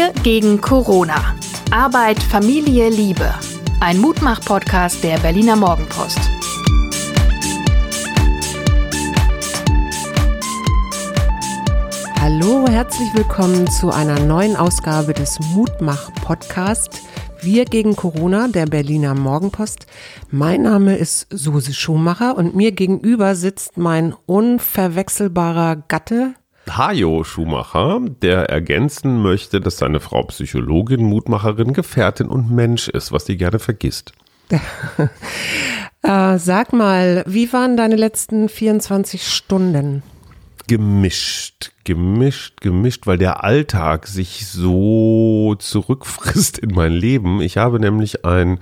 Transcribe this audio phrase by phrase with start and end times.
[0.00, 1.36] Wir gegen Corona.
[1.70, 3.34] Arbeit, Familie, Liebe.
[3.80, 6.18] Ein Mutmach-Podcast der Berliner Morgenpost.
[12.18, 17.02] Hallo, herzlich willkommen zu einer neuen Ausgabe des Mutmach-Podcast.
[17.42, 19.84] Wir gegen Corona, der Berliner Morgenpost.
[20.30, 26.32] Mein Name ist Suse Schumacher und mir gegenüber sitzt mein unverwechselbarer Gatte,
[26.68, 33.26] Hajo Schumacher, der ergänzen möchte, dass seine Frau Psychologin, Mutmacherin, Gefährtin und Mensch ist, was
[33.26, 34.12] sie gerne vergisst.
[36.02, 40.02] äh, sag mal, wie waren deine letzten 24 Stunden?
[40.66, 47.40] Gemischt, gemischt, gemischt, weil der Alltag sich so zurückfrisst in mein Leben.
[47.40, 48.60] Ich habe nämlich ein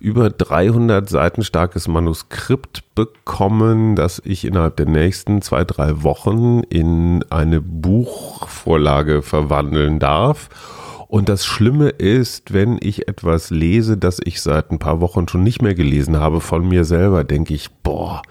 [0.00, 7.24] über 300 Seiten starkes Manuskript bekommen, das ich innerhalb der nächsten zwei, drei Wochen in
[7.30, 10.48] eine Buchvorlage verwandeln darf.
[11.08, 15.42] Und das Schlimme ist, wenn ich etwas lese, das ich seit ein paar Wochen schon
[15.42, 18.22] nicht mehr gelesen habe von mir selber, denke ich, boah,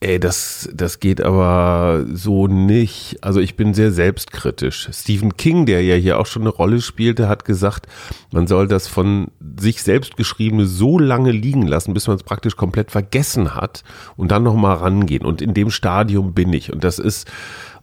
[0.00, 3.16] Ey, das, das geht aber so nicht.
[3.20, 4.88] Also ich bin sehr selbstkritisch.
[4.92, 7.88] Stephen King, der ja hier auch schon eine Rolle spielte, hat gesagt,
[8.30, 12.54] man soll das von sich selbst geschriebene so lange liegen lassen, bis man es praktisch
[12.54, 13.82] komplett vergessen hat
[14.16, 15.24] und dann nochmal rangehen.
[15.24, 16.72] Und in dem Stadium bin ich.
[16.72, 17.28] Und das ist,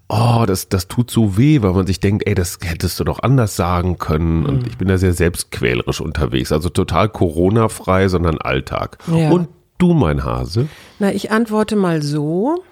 [0.08, 3.20] oh, das, das tut so weh, weil man sich denkt, ey, das hättest du doch
[3.24, 4.46] anders sagen können.
[4.46, 4.68] Und mhm.
[4.68, 6.54] ich bin da sehr selbstquälerisch unterwegs.
[6.54, 9.00] Also total Corona-frei, sondern Alltag.
[9.14, 9.32] Ja.
[9.32, 10.68] Und du, mein Hase?
[11.00, 12.64] Na, ich antworte mal so.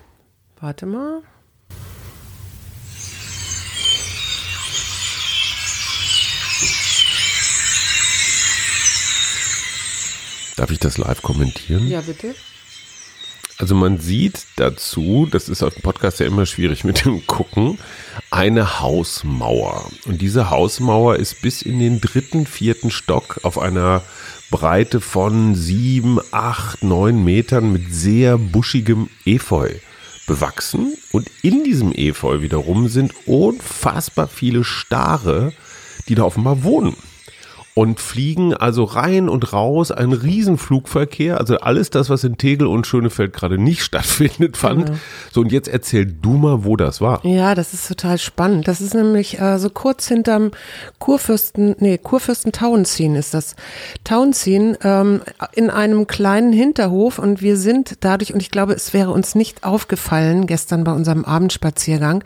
[0.59, 1.21] Warte mal.
[10.55, 11.87] Darf ich das live kommentieren?
[11.87, 12.35] Ja, bitte.
[13.57, 17.77] Also man sieht dazu, das ist auf dem Podcast ja immer schwierig mit dem Gucken,
[18.31, 19.89] eine Hausmauer.
[20.05, 24.01] Und diese Hausmauer ist bis in den dritten, vierten Stock auf einer
[24.49, 29.69] Breite von sieben, acht, neun Metern mit sehr buschigem Efeu
[30.25, 30.97] bewachsen.
[31.11, 35.53] Und in diesem Efeu wiederum sind unfassbar viele Stare,
[36.07, 36.95] die da offenbar wohnen
[37.75, 42.85] und fliegen also rein und raus, ein Riesenflugverkehr, also alles das, was in Tegel und
[42.85, 44.85] Schönefeld gerade nicht stattfindet, fand.
[44.85, 44.97] Genau.
[45.31, 47.25] So, und jetzt erzähl du mal, wo das war.
[47.25, 48.67] Ja, das ist total spannend.
[48.67, 50.51] Das ist nämlich äh, so kurz hinterm
[50.99, 53.55] Kurfürsten, nee, Kurfürsten Tauenziehen ist das.
[54.03, 55.21] Tauenziehen ähm,
[55.53, 59.63] in einem kleinen Hinterhof und wir sind dadurch, und ich glaube, es wäre uns nicht
[59.63, 62.23] aufgefallen gestern bei unserem Abendspaziergang,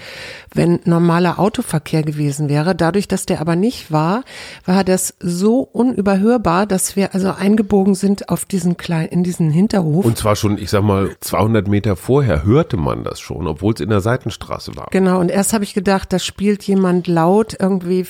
[0.53, 2.75] wenn normaler Autoverkehr gewesen wäre.
[2.75, 4.23] Dadurch, dass der aber nicht war,
[4.65, 10.05] war das so unüberhörbar, dass wir also eingebogen sind auf diesen kleinen, in diesen Hinterhof.
[10.05, 13.79] Und zwar schon, ich sag mal, 200 Meter vorher hörte man das schon, obwohl es
[13.79, 14.87] in der Seitenstraße war.
[14.91, 15.19] Genau.
[15.19, 18.05] Und erst habe ich gedacht, da spielt jemand laut irgendwie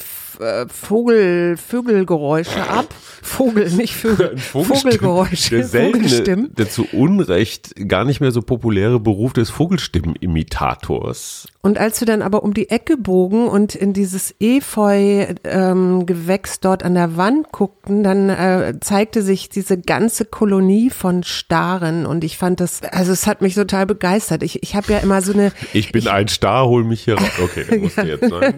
[0.68, 2.88] Vogel, Vögelgeräusche ab.
[3.22, 4.38] Vogel, nicht Vögel.
[4.38, 5.56] Vogelgeräusche.
[5.56, 11.48] Der seltene, der zu Unrecht gar nicht mehr so populäre Beruf des Vogelstimmenimitators.
[11.62, 15.42] Und als wir dann aber um die Ecke bogen und in dieses Efeu-Gewächs
[16.54, 22.06] ähm, dort an der Wand guckten, dann äh, zeigte sich diese ganze Kolonie von Staren
[22.06, 24.44] und ich fand das, also es hat mich total begeistert.
[24.44, 25.52] Ich, ich habe ja immer so eine.
[25.74, 27.28] Ich bin ich, ein Star, hol mich hier raus.
[27.44, 28.54] Okay, der muss jetzt sein.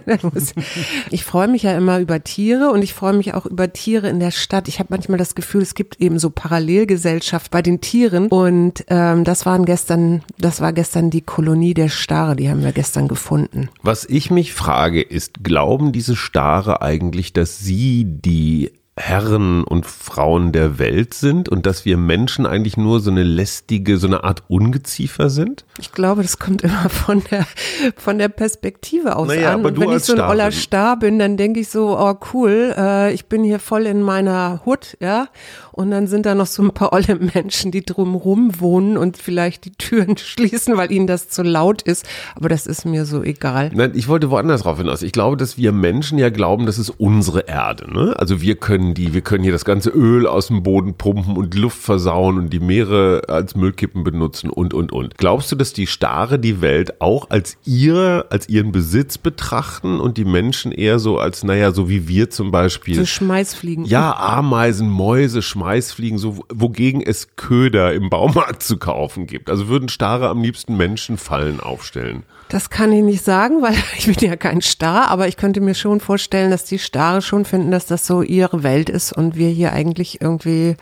[1.09, 4.19] ich freue mich ja immer über Tiere und ich freue mich auch über Tiere in
[4.19, 4.67] der Stadt.
[4.67, 9.23] Ich habe manchmal das Gefühl, es gibt eben so Parallelgesellschaft bei den Tieren und ähm,
[9.23, 13.69] das waren gestern, das war gestern die Kolonie der Stare, die haben wir gestern gefunden.
[13.81, 20.51] Was ich mich frage, ist, glauben diese Stare eigentlich, dass sie die Herren und Frauen
[20.51, 24.43] der Welt sind und dass wir Menschen eigentlich nur so eine lästige, so eine Art
[24.49, 25.63] Ungeziefer sind?
[25.79, 27.47] Ich glaube, das kommt immer von der,
[27.95, 29.61] von der Perspektive aus naja, an.
[29.61, 32.75] Aber und wenn ich so ein oller Star bin, dann denke ich so, oh cool,
[32.77, 35.29] äh, ich bin hier voll in meiner Hut, ja.
[35.71, 39.63] Und dann sind da noch so ein paar olle Menschen, die drumrum wohnen und vielleicht
[39.63, 42.05] die Türen schließen, weil ihnen das zu laut ist.
[42.35, 43.71] Aber das ist mir so egal.
[43.73, 45.03] Nein, ich wollte woanders drauf hinaus.
[45.03, 47.89] Ich glaube, dass wir Menschen ja glauben, das ist unsere Erde.
[47.91, 48.13] Ne?
[48.17, 51.55] Also wir können die, wir können hier das ganze Öl aus dem Boden pumpen und
[51.55, 55.17] Luft versauen und die Meere als Müllkippen benutzen und, und, und.
[55.17, 60.17] Glaubst du, dass die Stare die Welt auch als ihr, als ihren Besitz betrachten und
[60.17, 62.95] die Menschen eher so als, naja, so wie wir zum Beispiel.
[62.95, 63.85] So Schmeißfliegen.
[63.85, 69.49] Ja, Ameisen, Mäuse, Schmeißfliegen Schmeißfliegen, so, wogegen es Köder im Baumarkt zu kaufen gibt.
[69.49, 72.23] Also würden Stare am liebsten Menschenfallen aufstellen.
[72.47, 75.75] Das kann ich nicht sagen, weil ich bin ja kein Star, aber ich könnte mir
[75.75, 79.35] schon vorstellen, dass die Stare schon finden, dass das so ihre Welt Welt ist und
[79.35, 80.75] wir hier eigentlich irgendwie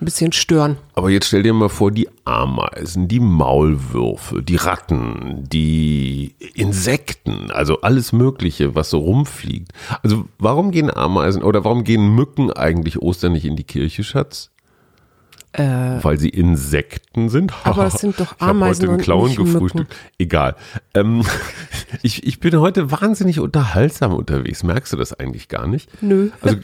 [0.00, 0.76] ein bisschen stören.
[0.94, 7.80] Aber jetzt stell dir mal vor, die Ameisen, die Maulwürfe, die Ratten, die Insekten, also
[7.80, 9.72] alles Mögliche, was so rumfliegt.
[10.02, 14.50] Also warum gehen Ameisen oder warum gehen Mücken eigentlich Ostern nicht in die Kirche, Schatz?
[15.52, 17.52] Äh, Weil sie Insekten sind.
[17.64, 19.96] Aber es sind doch Ameisen ich heute einen Clown gefrühstückt.
[20.18, 20.56] Egal.
[20.94, 21.24] Ähm,
[22.02, 24.62] ich, ich bin heute wahnsinnig unterhaltsam unterwegs.
[24.62, 25.90] Merkst du das eigentlich gar nicht?
[26.02, 26.30] Nö.
[26.42, 26.58] Also,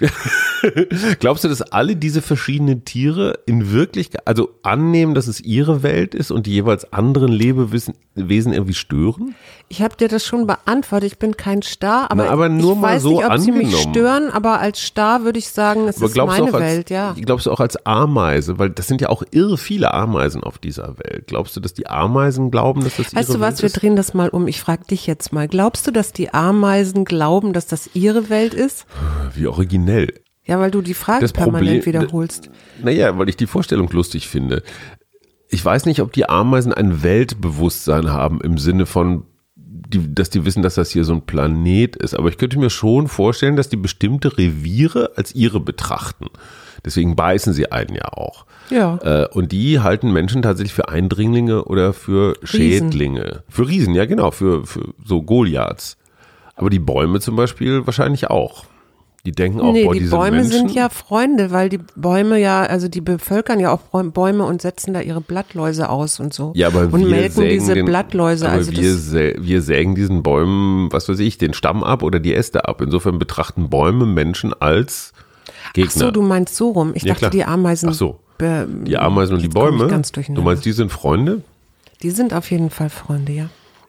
[1.19, 6.15] glaubst du, dass alle diese verschiedenen Tiere in Wirklichkeit, also annehmen, dass es ihre Welt
[6.15, 9.35] ist und die jeweils anderen Lebewesen Wesen irgendwie stören?
[9.69, 11.13] Ich habe dir das schon beantwortet.
[11.13, 13.51] Ich bin kein Star, aber, Na, aber nur ich mal weiß so nicht, ob sie
[13.51, 13.95] mich angenommen.
[13.95, 17.15] stören, aber als Star würde ich sagen, es Aber ist meine als, Welt, ja.
[17.21, 20.97] Glaubst du auch als Ameise, weil das sind ja auch irre viele Ameisen auf dieser
[20.99, 21.27] Welt.
[21.27, 23.83] Glaubst du, dass die Ameisen glauben, dass das Weißt ihre du was, Welt wir ist?
[23.83, 24.47] drehen das mal um.
[24.47, 25.49] Ich frage dich jetzt mal.
[25.49, 28.87] Glaubst du, dass die Ameisen glauben, dass das ihre Welt ist?
[29.35, 30.21] Wie originell.
[30.47, 32.51] Ja, weil du die Frage Das permanent Problem- wiederholst.
[32.83, 34.63] Naja, weil ich die Vorstellung lustig finde.
[35.49, 39.25] Ich weiß nicht, ob die Ameisen ein Weltbewusstsein haben im Sinne von,
[39.87, 42.15] die, dass die wissen, dass das hier so ein Planet ist.
[42.15, 46.27] Aber ich könnte mir schon vorstellen, dass die bestimmte Reviere als ihre betrachten.
[46.85, 48.47] Deswegen beißen sie einen ja auch.
[48.71, 48.99] Ja.
[49.03, 52.91] Äh, und die halten Menschen tatsächlich für Eindringlinge oder für Riesen.
[52.91, 53.43] Schädlinge.
[53.49, 55.97] Für Riesen, ja genau, für, für so Goliaths.
[56.57, 58.65] Aber die Bäume zum Beispiel wahrscheinlich auch.
[59.27, 62.39] Die denken auch, nee, boah, die diese Bäume Menschen, sind ja Freunde, weil die Bäume
[62.39, 66.35] ja, also die bevölkern ja auch Bäu- Bäume und setzen da ihre Blattläuse aus und
[66.35, 66.53] so.
[66.55, 68.47] Ja, aber und wir melken sägen diese den, Blattläuse.
[68.47, 72.35] Aber Also wir, wir sägen diesen Bäumen, was weiß ich, den Stamm ab oder die
[72.35, 72.83] Äste ab.
[72.83, 75.15] Insofern betrachten Bäume Menschen als
[75.73, 75.91] Gegner.
[75.95, 76.93] ach so, du meinst so rum.
[76.95, 77.31] Ich Ja, dachte, klar.
[77.31, 77.89] die Ameisen.
[77.89, 78.21] Ach so.
[78.41, 79.87] die Ameisen und die Bäume.
[79.87, 81.43] Ganz du meinst, die sind Freunde?
[82.03, 83.47] die sind auf jeden Fall Freunde, ja.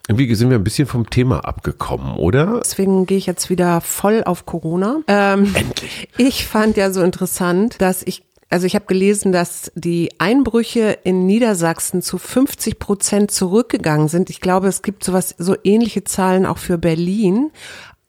[0.07, 2.59] Irgendwie sind wir ein bisschen vom Thema abgekommen, oder?
[2.63, 4.99] Deswegen gehe ich jetzt wieder voll auf Corona.
[5.07, 6.09] Ähm, Endlich.
[6.17, 11.25] Ich fand ja so interessant, dass ich also ich habe gelesen, dass die Einbrüche in
[11.25, 14.29] Niedersachsen zu 50 Prozent zurückgegangen sind.
[14.29, 17.51] Ich glaube, es gibt sowas, so ähnliche Zahlen auch für Berlin.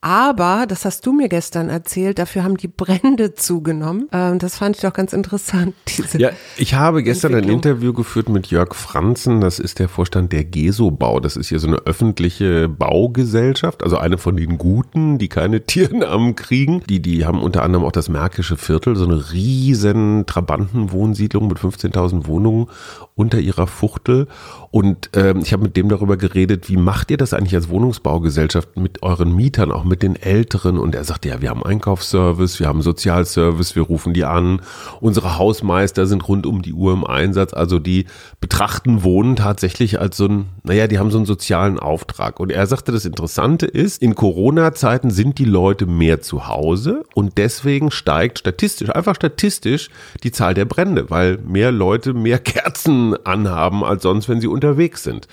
[0.06, 4.08] Aber, das hast du mir gestern erzählt, dafür haben die Brände zugenommen.
[4.12, 5.74] Ähm, das fand ich doch ganz interessant.
[6.18, 7.48] Ja, ich habe gestern ein.
[7.48, 11.20] Interview geführt mit Jörg Franzen, das ist der Vorstand der GESO-Bau.
[11.20, 16.36] Das ist hier so eine öffentliche Baugesellschaft, also eine von den Guten, die keine Tiernamen
[16.36, 16.82] kriegen.
[16.88, 22.26] Die, die haben unter anderem auch das Märkische Viertel, so eine riesen Trabantenwohnsiedlung mit 15.000
[22.26, 22.68] Wohnungen
[23.14, 24.28] unter ihrer Fuchtel.
[24.76, 28.76] Und ähm, ich habe mit dem darüber geredet, wie macht ihr das eigentlich als Wohnungsbaugesellschaft
[28.76, 30.78] mit euren Mietern, auch mit den Älteren?
[30.78, 34.60] Und er sagte, ja, wir haben Einkaufsservice, wir haben Sozialservice, wir rufen die an.
[35.00, 37.54] Unsere Hausmeister sind rund um die Uhr im Einsatz.
[37.54, 38.04] Also die
[38.42, 42.38] betrachten Wohnen tatsächlich als so ein, naja, die haben so einen sozialen Auftrag.
[42.38, 47.38] Und er sagte, das Interessante ist, in Corona-Zeiten sind die Leute mehr zu Hause und
[47.38, 49.88] deswegen steigt statistisch, einfach statistisch,
[50.22, 55.02] die Zahl der Brände, weil mehr Leute mehr Kerzen anhaben als sonst, wenn sie unterwegs
[55.02, 55.28] sind.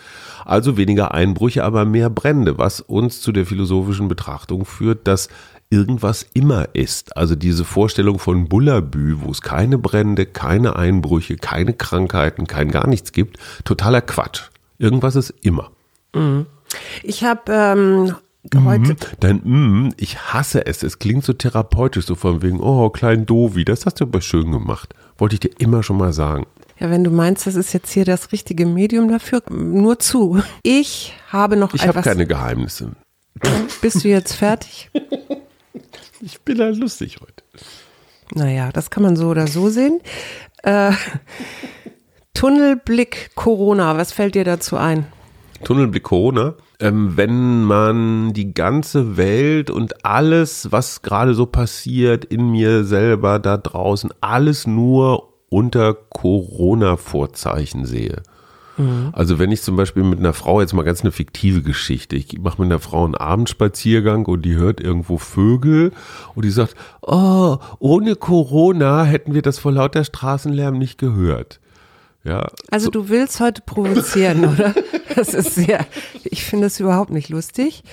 [0.46, 5.30] Also weniger Einbrüche, aber mehr Brände, was uns zu der philosophischen Betrachtung führt, dass
[5.70, 7.18] irgendwas immer ist.
[7.18, 12.88] Also diese Vorstellung von Bullabü, wo es keine Brände, keine Einbrüche, keine Krankheiten, kein gar
[12.88, 14.44] nichts gibt, totaler Quatsch.
[14.78, 15.72] Irgendwas ist immer.
[17.02, 18.16] Ich habe ähm,
[18.64, 20.84] heute, Dein mm, ich hasse es.
[20.84, 24.52] Es klingt so therapeutisch, so von wegen, oh, klein Dovi, das hast du aber schön
[24.52, 24.94] gemacht.
[25.18, 26.46] Wollte ich dir immer schon mal sagen.
[26.84, 30.44] Ja, wenn du meinst, das ist jetzt hier das richtige Medium dafür, nur zu.
[30.64, 32.04] Ich habe noch Ich habe etwas.
[32.04, 32.92] keine Geheimnisse.
[33.82, 34.92] Bist du jetzt fertig?
[36.26, 37.44] Ich bin halt lustig heute.
[38.34, 40.00] Naja, das kann man so oder so sehen.
[40.64, 40.94] Äh,
[42.34, 45.06] Tunnelblick Corona, was fällt dir dazu ein?
[45.66, 46.54] Tunnelblick Corona.
[46.80, 53.40] Ähm, wenn man die ganze Welt und alles, was gerade so passiert, in mir selber,
[53.40, 58.24] da draußen, alles nur unter Corona-Vorzeichen sehe.
[59.12, 62.40] Also wenn ich zum Beispiel mit einer Frau, jetzt mal ganz eine fiktive Geschichte, ich
[62.40, 65.92] mache mit einer Frau einen Abendspaziergang und die hört irgendwo Vögel
[66.34, 71.60] und die sagt, oh, ohne Corona hätten wir das vor lauter Straßenlärm nicht gehört.
[72.24, 74.74] Ja, Also du willst heute provozieren, oder?
[75.14, 75.86] Das ist sehr,
[76.24, 77.84] ich finde es überhaupt nicht lustig.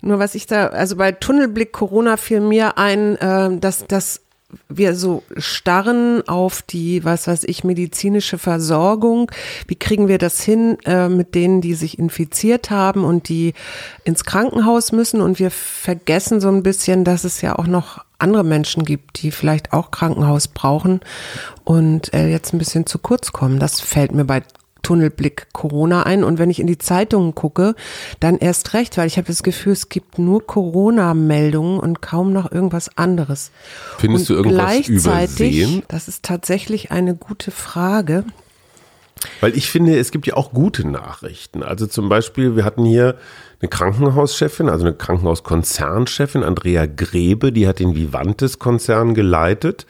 [0.00, 4.22] Nur was ich da, also bei Tunnelblick Corona fiel mir ein, äh, dass, dass
[4.68, 9.30] wir so starren auf die, was weiß ich, medizinische Versorgung.
[9.66, 13.54] Wie kriegen wir das hin äh, mit denen, die sich infiziert haben und die
[14.04, 15.20] ins Krankenhaus müssen?
[15.20, 19.30] Und wir vergessen so ein bisschen, dass es ja auch noch andere Menschen gibt, die
[19.30, 21.00] vielleicht auch Krankenhaus brauchen
[21.64, 23.58] und äh, jetzt ein bisschen zu kurz kommen.
[23.58, 24.42] Das fällt mir bei
[24.82, 26.24] Tunnelblick Corona ein.
[26.24, 27.74] Und wenn ich in die Zeitungen gucke,
[28.20, 32.50] dann erst recht, weil ich habe das Gefühl, es gibt nur Corona-Meldungen und kaum noch
[32.50, 33.50] irgendwas anderes.
[33.98, 35.82] Findest und du irgendwas gleichzeitig, übersehen?
[35.88, 38.24] Das ist tatsächlich eine gute Frage.
[39.40, 41.62] Weil ich finde, es gibt ja auch gute Nachrichten.
[41.62, 43.16] Also zum Beispiel, wir hatten hier
[43.60, 49.86] eine Krankenhauschefin, also eine Krankenhauskonzernchefin, Andrea Grebe, die hat den Vivantes-Konzern geleitet.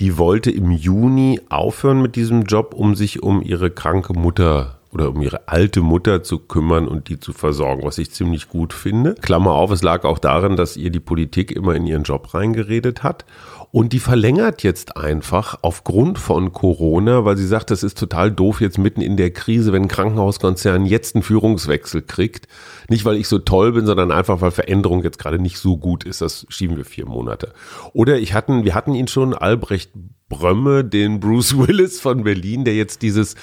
[0.00, 5.08] Die wollte im Juni aufhören mit diesem Job, um sich um ihre kranke Mutter oder
[5.10, 9.14] um ihre alte Mutter zu kümmern und die zu versorgen, was ich ziemlich gut finde.
[9.14, 13.02] Klammer auf, es lag auch darin, dass ihr die Politik immer in ihren Job reingeredet
[13.02, 13.24] hat.
[13.70, 18.60] Und die verlängert jetzt einfach aufgrund von Corona, weil sie sagt, das ist total doof
[18.60, 22.48] jetzt mitten in der Krise, wenn ein Krankenhauskonzern jetzt einen Führungswechsel kriegt.
[22.88, 26.04] Nicht, weil ich so toll bin, sondern einfach, weil Veränderung jetzt gerade nicht so gut
[26.04, 26.20] ist.
[26.20, 27.52] Das schieben wir vier Monate.
[27.92, 29.90] Oder ich hatten, wir hatten ihn schon, Albrecht
[30.28, 33.34] Brömme, den Bruce Willis von Berlin, der jetzt dieses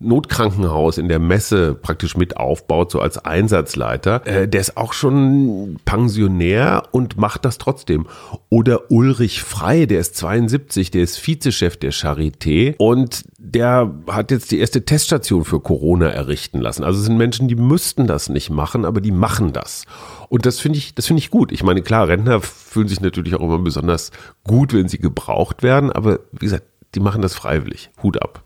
[0.00, 4.26] Notkrankenhaus in der Messe praktisch mit aufbaut, so als Einsatzleiter.
[4.26, 8.06] Äh, der ist auch schon Pensionär und macht das trotzdem.
[8.48, 14.50] Oder Ulrich Frei, der ist 72, der ist Vizechef der Charité und der hat jetzt
[14.50, 16.82] die erste Teststation für Corona errichten lassen.
[16.82, 19.84] Also es sind Menschen, die müssten das nicht machen, aber die machen das.
[20.30, 21.52] Und das finde ich, das finde ich gut.
[21.52, 24.12] Ich meine, klar, Rentner fühlen sich natürlich auch immer besonders
[24.44, 26.64] gut, wenn sie gebraucht werden, aber wie gesagt,
[26.94, 27.90] die machen das freiwillig.
[28.02, 28.42] Hut ab.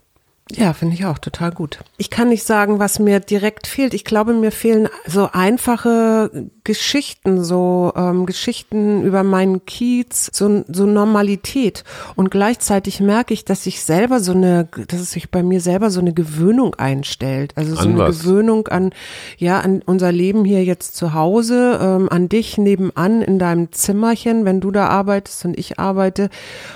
[0.53, 1.79] Ja, finde ich auch total gut.
[1.97, 3.95] Ich kann nicht sagen, was mir direkt fehlt.
[3.95, 10.85] Ich glaube, mir fehlen so einfache Geschichten, so ähm, Geschichten über meinen Kiez, so, so
[10.85, 11.83] Normalität.
[12.15, 15.91] Und gleichzeitig merke ich, dass ich selber so eine, dass es sich bei mir selber
[15.91, 17.55] so eine Gewöhnung einstellt.
[17.57, 18.21] Also so An eine was?
[18.21, 18.91] Gewöhnung an,
[19.39, 24.45] ja, an unser Leben hier jetzt zu Hause, ähm, an dich nebenan in deinem Zimmerchen,
[24.45, 26.29] wenn du da arbeitest und ich arbeite.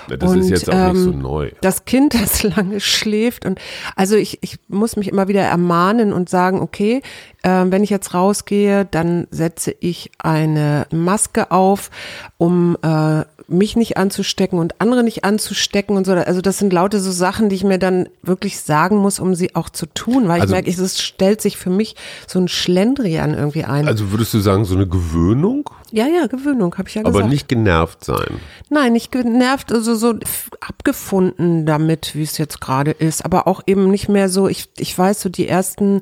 [0.09, 1.51] Ja, das und, ist jetzt auch nicht so ähm, neu.
[1.61, 3.45] das Kind, das lange schläft.
[3.45, 3.58] Und
[3.95, 7.01] also ich, ich muss mich immer wieder ermahnen und sagen, okay,
[7.43, 11.89] äh, wenn ich jetzt rausgehe, dann setze ich eine Maske auf,
[12.37, 16.13] um äh, mich nicht anzustecken und andere nicht anzustecken und so.
[16.13, 19.55] Also das sind lauter so Sachen, die ich mir dann wirklich sagen muss, um sie
[19.55, 21.95] auch zu tun, weil Also- ich merke, es stellt sich für mich
[22.27, 23.87] so ein Schlendrian irgendwie ein.
[23.87, 27.23] Also würdest du sagen, so eine Gewöhnung, ja, ja, Gewöhnung, habe ich ja gesagt.
[27.23, 28.39] aber nicht genervt sein.
[28.69, 30.15] Nein, nicht genervt, also so
[30.61, 34.97] abgefunden damit, wie es jetzt gerade ist, aber auch eben nicht mehr so, ich, ich
[34.97, 36.01] weiß so die ersten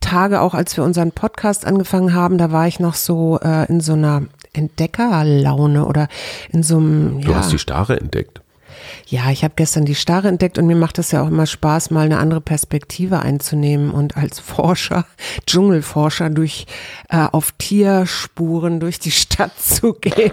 [0.00, 3.80] Tage, auch als wir unseren Podcast angefangen haben, da war ich noch so äh, in
[3.80, 4.22] so einer
[4.52, 6.08] Entdeckerlaune oder
[6.50, 8.43] in so einem, Du ja, hast die Starre entdeckt.
[9.06, 11.90] Ja, ich habe gestern die Starre entdeckt und mir macht es ja auch immer Spaß,
[11.90, 15.06] mal eine andere Perspektive einzunehmen und als Forscher,
[15.46, 16.66] Dschungelforscher durch
[17.08, 20.32] äh, auf Tierspuren durch die Stadt zu gehen.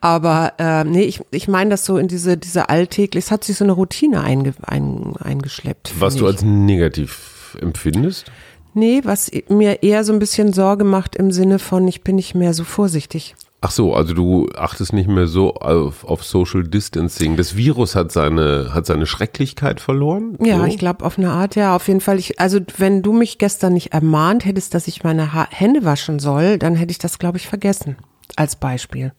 [0.00, 3.56] Aber äh, nee, ich, ich meine das so in diese diese alltäglich, es hat sich
[3.56, 5.94] so eine Routine einge, ein, eingeschleppt.
[5.98, 6.32] Was du ich.
[6.32, 8.30] als negativ empfindest?
[8.74, 12.34] nee, was mir eher so ein bisschen Sorge macht im Sinne von, ich bin nicht
[12.34, 13.34] mehr so vorsichtig.
[13.64, 17.36] Ach so, also du achtest nicht mehr so auf, auf Social Distancing.
[17.36, 20.36] Das Virus hat seine, hat seine Schrecklichkeit verloren?
[20.44, 20.64] Ja, so?
[20.64, 22.18] ich glaube auf eine Art, ja, auf jeden Fall.
[22.18, 26.18] Ich, also wenn du mich gestern nicht ermahnt hättest, dass ich meine ha Hände waschen
[26.18, 27.96] soll, dann hätte ich das, glaube ich, vergessen.
[28.34, 29.12] Als Beispiel.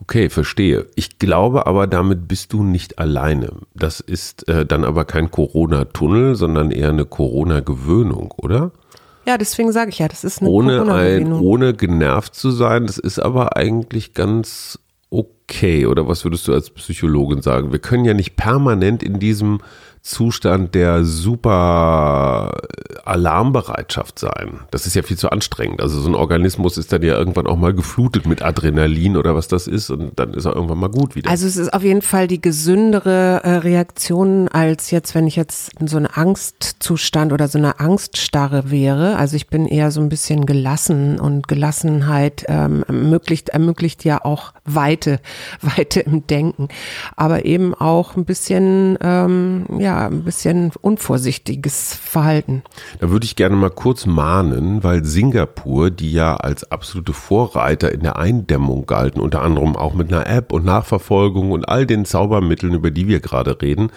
[0.00, 0.86] Okay, verstehe.
[0.94, 3.50] Ich glaube aber, damit bist du nicht alleine.
[3.74, 8.70] Das ist äh, dann aber kein Corona-Tunnel, sondern eher eine Corona-Gewöhnung, oder?
[9.26, 12.96] Ja, deswegen sage ich ja, das ist eine Ohne, ein, ohne genervt zu sein, das
[12.96, 14.78] ist aber eigentlich ganz
[15.10, 15.86] okay.
[15.86, 17.72] Oder was würdest du als Psychologin sagen?
[17.72, 19.60] Wir können ja nicht permanent in diesem
[20.06, 22.52] Zustand der super
[23.04, 24.60] Alarmbereitschaft sein.
[24.70, 25.80] Das ist ja viel zu anstrengend.
[25.80, 29.48] Also so ein Organismus ist dann ja irgendwann auch mal geflutet mit Adrenalin oder was
[29.48, 31.28] das ist und dann ist er irgendwann mal gut wieder.
[31.28, 35.72] Also es ist auf jeden Fall die gesündere äh, Reaktion, als jetzt, wenn ich jetzt
[35.80, 39.16] in so einem Angstzustand oder so einer Angststarre wäre.
[39.16, 44.52] Also ich bin eher so ein bisschen gelassen und Gelassenheit ähm, ermöglicht, ermöglicht ja auch
[44.64, 45.18] Weite,
[45.62, 46.68] Weite im Denken.
[47.16, 52.62] Aber eben auch ein bisschen, ähm, ja, ein bisschen unvorsichtiges Verhalten.
[53.00, 58.00] Da würde ich gerne mal kurz mahnen, weil Singapur, die ja als absolute Vorreiter in
[58.00, 62.74] der Eindämmung galten, unter anderem auch mit einer App und Nachverfolgung und all den Zaubermitteln,
[62.74, 63.90] über die wir gerade reden,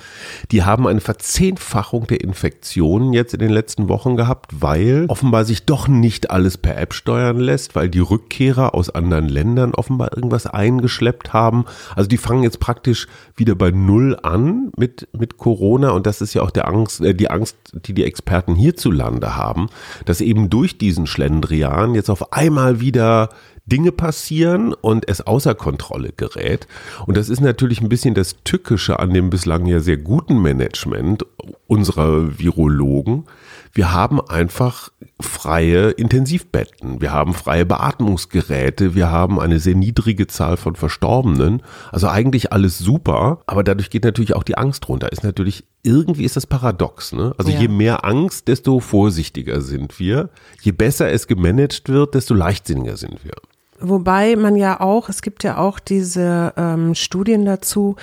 [0.52, 5.66] die haben eine Verzehnfachung der Infektionen jetzt in den letzten Wochen gehabt, weil offenbar sich
[5.66, 10.46] doch nicht alles per App steuern lässt, weil die Rückkehrer aus anderen Ländern offenbar irgendwas
[10.46, 11.66] eingeschleppt haben.
[11.96, 16.34] Also die fangen jetzt praktisch wieder bei Null an mit, mit Corona und das ist
[16.34, 19.70] ja auch der Angst, äh, die Angst, die die Experten hierzulande haben,
[20.06, 23.30] dass eben durch diesen Schlendrian jetzt auf einmal wieder
[23.66, 26.68] Dinge passieren und es außer Kontrolle gerät.
[27.06, 31.26] Und das ist natürlich ein bisschen das Tückische an dem bislang ja sehr guten Management
[31.68, 33.26] unserer Virologen,
[33.74, 40.58] wir haben einfach freie Intensivbetten, wir haben freie Beatmungsgeräte, wir haben eine sehr niedrige Zahl
[40.58, 41.62] von Verstorbenen.
[41.92, 45.12] Also eigentlich alles super, aber dadurch geht natürlich auch die Angst runter.
[45.12, 47.12] Ist natürlich, irgendwie ist das paradox.
[47.12, 47.34] Ne?
[47.38, 47.60] Also Ja.
[47.60, 50.30] je mehr Angst, desto vorsichtiger sind wir.
[50.62, 53.34] Je besser es gemanagt wird, desto leichtsinniger sind wir.
[53.82, 57.96] Wobei man ja auch, es gibt ja auch diese ähm, Studien dazu,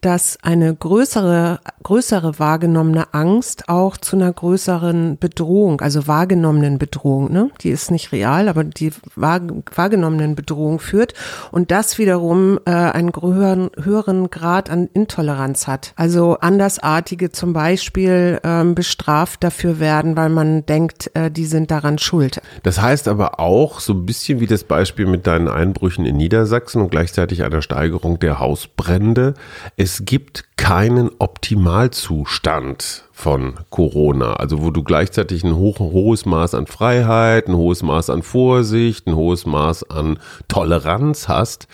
[0.00, 7.50] dass eine größere, größere wahrgenommene Angst auch zu einer größeren Bedrohung, also wahrgenommenen Bedrohung, ne?
[7.62, 9.40] Die ist nicht real, aber die wahr,
[9.74, 11.14] wahrgenommenen Bedrohung führt
[11.50, 15.92] und das wiederum äh, einen höheren, höheren Grad an Intoleranz hat.
[15.96, 21.98] Also Andersartige zum Beispiel ähm, bestraft dafür werden, weil man denkt, äh, die sind daran
[21.98, 22.40] schuld.
[22.62, 26.82] Das heißt aber auch so ein bisschen wie das Beispiel mit deinen Einbrüchen in Niedersachsen
[26.82, 29.34] und gleichzeitig einer Steigerung der Hausbrände.
[29.76, 36.66] Es gibt keinen Optimalzustand von Corona, also wo du gleichzeitig ein hoch, hohes Maß an
[36.66, 41.68] Freiheit, ein hohes Maß an Vorsicht, ein hohes Maß an Toleranz hast.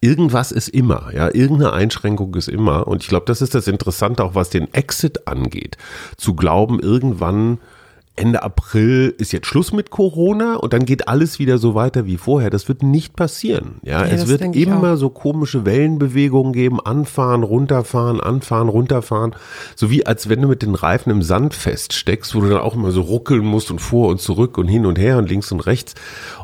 [0.00, 2.86] Irgendwas ist immer, ja, irgendeine Einschränkung ist immer.
[2.86, 5.76] Und ich glaube, das ist das Interessante auch, was den Exit angeht.
[6.16, 7.58] Zu glauben, irgendwann
[8.16, 12.16] Ende April ist jetzt Schluss mit Corona und dann geht alles wieder so weiter wie
[12.16, 12.48] vorher.
[12.48, 13.80] Das wird nicht passieren.
[13.82, 19.34] Ja, Nee, es wird immer so komische Wellenbewegungen geben, anfahren, runterfahren, anfahren, runterfahren.
[19.74, 22.74] So wie als wenn du mit den Reifen im Sand feststeckst, wo du dann auch
[22.74, 25.66] immer so ruckeln musst und vor und zurück und hin und her und links und
[25.66, 25.94] rechts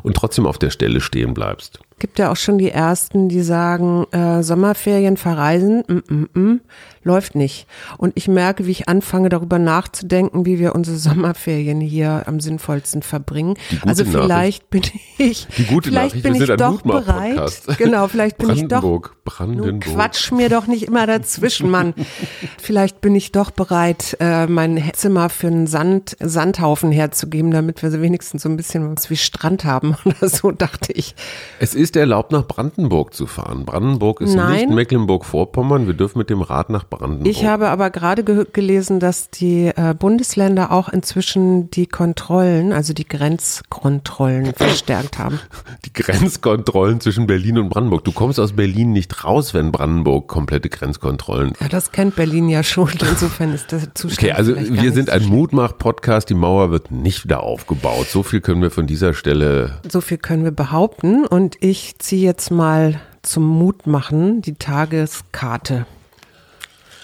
[0.03, 1.79] und trotzdem auf der Stelle stehen bleibst.
[2.01, 6.61] Gibt ja auch schon die ersten, die sagen, äh, Sommerferien verreisen, mm, mm, mm,
[7.03, 7.67] läuft nicht.
[7.97, 13.03] Und ich merke, wie ich anfange, darüber nachzudenken, wie wir unsere Sommerferien hier am sinnvollsten
[13.03, 13.53] verbringen.
[13.85, 14.81] Also vielleicht bin
[15.19, 17.61] ich, Die gute vielleicht Nachricht, bin wir ich doch bereit.
[17.77, 19.11] Genau, vielleicht bin ich doch.
[19.23, 19.81] Brandenburg.
[19.81, 21.93] quatsch mir doch nicht immer dazwischen, Mann.
[22.57, 27.91] Vielleicht bin ich doch bereit, äh, mein Zimmer für einen Sand, Sandhaufen herzugeben, damit wir
[27.91, 31.15] so wenigstens so ein bisschen was wie Strand haben oder so, dachte ich.
[31.59, 33.65] Es ist erlaubt, nach Brandenburg zu fahren.
[33.65, 34.67] Brandenburg ist Nein.
[34.67, 35.87] nicht Mecklenburg-Vorpommern.
[35.87, 37.27] Wir dürfen mit dem Rad nach Brandenburg.
[37.27, 42.93] Ich habe aber gerade ge gelesen, dass die äh, Bundesländer auch inzwischen die Kontrollen, also
[42.93, 45.39] die Grenzkontrollen verstärkt haben.
[45.85, 48.03] die Grenzkontrollen zwischen Berlin und Brandenburg.
[48.03, 51.53] Du kommst aus Berlin nicht raus, wenn Brandenburg komplette Grenzkontrollen.
[51.59, 52.89] Ja, das kennt Berlin ja schon.
[53.09, 54.19] Insofern ist der Zustand.
[54.23, 55.31] Okay, also wir sind so ein.
[55.31, 56.29] Mutmach-Podcast.
[56.29, 58.07] Die Mauer wird nicht wieder aufgebaut.
[58.07, 59.79] So viel können wir von dieser Stelle.
[59.89, 61.25] So viel können wir behaupten.
[61.25, 65.85] Und ich ziehe jetzt mal zum Mutmachen die Tageskarte.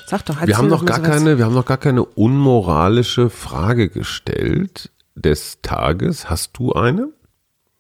[0.07, 1.09] Sag doch, Wir haben noch gar sowas.
[1.09, 6.29] keine, wir haben noch gar keine unmoralische Frage gestellt des Tages.
[6.29, 7.09] Hast du eine?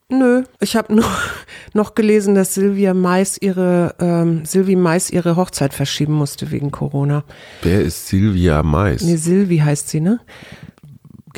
[0.09, 1.05] Nö, ich habe nur
[1.73, 7.23] noch gelesen, dass Silvia Mais ihre ähm, Silvi Mais ihre Hochzeit verschieben musste wegen Corona.
[7.61, 9.01] Wer ist Silvia Mais?
[9.03, 10.19] Nee, Silvi heißt sie, ne?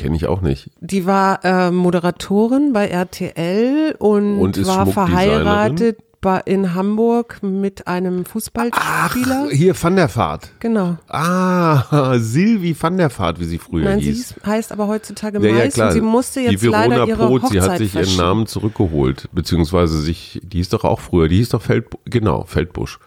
[0.00, 0.70] Kenne ich auch nicht.
[0.80, 5.98] Die war äh, Moderatorin bei RTL und, Und war verheiratet
[6.44, 9.48] in Hamburg mit einem Fußballspieler.
[9.50, 10.52] Hier Van der Vaart.
[10.60, 10.96] Genau.
[11.08, 14.34] Ah, Silvi van der Vaart, wie sie früher Nein, sie hieß.
[14.34, 15.88] hieß, heißt aber heutzutage Ja, ja, Mais klar.
[15.88, 18.16] und sie musste die jetzt Verona leider ihre Poth, Hochzeit sie hat sich ihren.
[18.16, 22.98] Namen zurückgeholt, beziehungsweise sich, die hieß doch auch früher, die hieß doch Feld, genau, Feldbusch.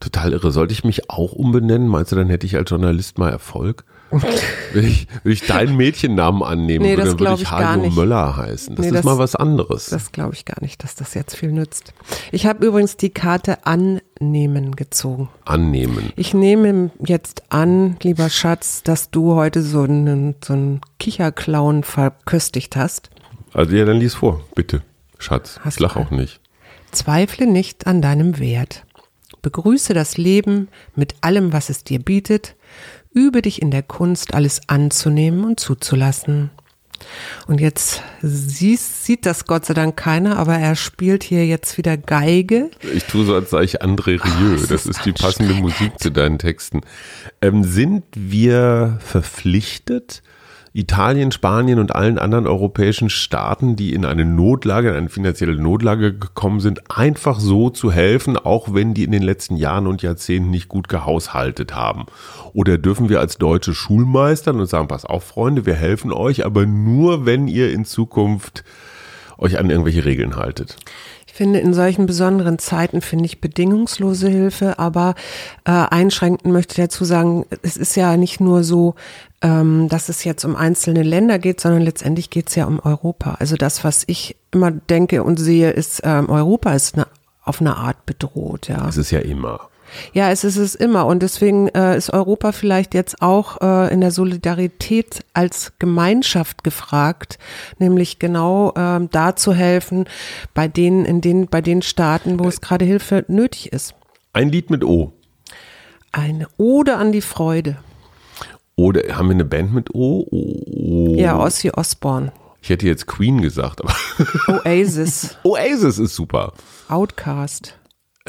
[0.00, 0.50] Total irre.
[0.50, 1.86] Sollte ich mich auch umbenennen?
[1.86, 3.84] Meinst du, dann hätte ich als Journalist mal Erfolg?
[4.72, 7.90] Will ich, will ich deinen Mädchennamen annehmen, Nee, das dann würde ich ich Hajo.
[7.90, 8.74] Möller heißen.
[8.76, 9.86] Das Nee, ist das- mal was anderes.
[9.86, 11.92] Das glaube ich gar nicht, dass das jetzt viel nützt.
[12.32, 15.28] Ich habe übrigens die Karte annehmen gezogen.
[15.44, 16.12] annehmen.
[16.16, 22.76] Ich nehme jetzt an, lieber Schatz, dass du heute so einen, so einen Kicherclown verköstigt
[22.76, 23.10] hast.
[23.52, 24.82] Also ja, dann lies vor, bitte.
[25.18, 26.40] Schatz, Hast ich lach auch nicht.
[26.92, 28.84] Zweifle nicht an deinem Wert.
[29.42, 32.56] Begrüße das Leben mit allem, was es dir bietet.
[33.12, 36.50] Übe dich in der Kunst, alles anzunehmen und zuzulassen.
[37.46, 41.96] Und jetzt siehst, sieht das Gott sei Dank keiner, aber er spielt hier jetzt wieder
[41.96, 42.70] Geige.
[42.94, 44.56] Ich tue so, als sei ich André Rieu.
[44.56, 46.82] das das ist ist die passende Musik zu deinen Texten.
[47.40, 50.22] Ähm, sind wir verpflichtet,
[50.72, 56.16] Italien, Spanien und allen anderen europäischen Staaten, die in eine Notlage, in eine finanzielle Notlage
[56.16, 60.50] gekommen sind, einfach so zu helfen, auch wenn die in den letzten Jahren und Jahrzehnten
[60.50, 62.06] nicht gut gehaushaltet haben?
[62.52, 66.66] Oder dürfen wir als deutsche Schulmeistern und sagen, pass auf, Freunde, wir helfen euch, aber
[66.66, 68.62] nur, wenn ihr in Zukunft
[69.38, 70.76] euch an irgendwelche Regeln haltet?
[71.30, 75.14] Ich finde, in solchen besonderen Zeiten finde ich bedingungslose Hilfe, aber
[75.64, 78.96] äh, einschränkend möchte ich dazu sagen, es ist ja nicht nur so,
[79.40, 83.36] ähm, dass es jetzt um einzelne Länder geht, sondern letztendlich geht es ja um Europa.
[83.38, 87.06] Also das, was ich immer denke und sehe, ist, ähm, Europa ist eine,
[87.44, 88.78] auf eine Art bedroht, ja.
[88.78, 89.69] Das ist ja immer.
[90.12, 94.00] Ja, es ist es immer und deswegen äh, ist Europa vielleicht jetzt auch äh, in
[94.00, 97.38] der Solidarität als Gemeinschaft gefragt,
[97.78, 100.06] nämlich genau ähm, da zu helfen
[100.54, 103.94] bei denen in den bei den Staaten, wo es gerade Hilfe nötig ist.
[104.32, 105.12] Ein Lied mit O.
[106.12, 107.76] Eine Ode an die Freude.
[108.76, 110.26] Oder haben wir eine Band mit O?
[110.30, 112.32] o Ja, Ozzy Osbourne.
[112.62, 113.94] Ich hätte jetzt Queen gesagt, aber
[114.48, 115.36] Oasis.
[115.44, 116.52] Oasis ist super.
[116.88, 117.79] Outcast.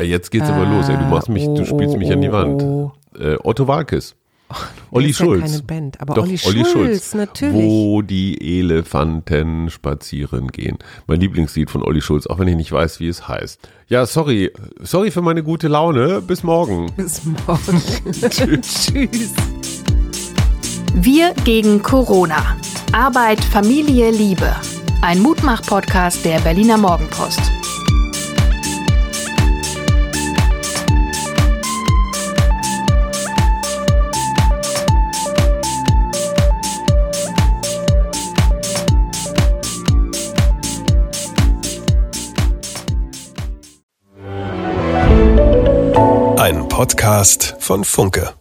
[0.01, 0.89] Äh, Jetzt geht's aber los.
[0.89, 2.63] Ey, du machst mich, du oh, spielst mich oh, an die Wand.
[2.63, 2.91] oh.
[3.19, 4.15] Äh, Otto Walkes.
[4.91, 5.41] Olli ist ja Schulz.
[5.43, 7.53] keine Band, aber Doch, Olli Olli Schulz, Schulz, natürlich.
[7.55, 10.77] Wo die Elefanten spazieren gehen.
[11.07, 13.59] Mein Lieblingslied von Olli Schulz, auch wenn ich nicht weiß, wie es heißt.
[13.87, 14.51] Ja, sorry.
[14.81, 16.21] Sorry für meine gute Laune.
[16.21, 16.91] Bis morgen.
[16.97, 17.81] Bis morgen.
[18.61, 19.33] Tschüss.
[20.93, 22.57] Wir gegen Corona.
[22.91, 24.53] Arbeit, Familie, Liebe.
[25.01, 27.60] Ein Mutmach-Podcast der Berliner Morgenpost.
[46.81, 48.40] Podcast von Funke.